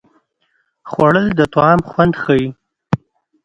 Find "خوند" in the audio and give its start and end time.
1.89-2.13